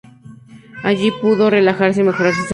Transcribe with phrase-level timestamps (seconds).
[0.81, 2.49] Allí pudo relajarse y mejorar su salud.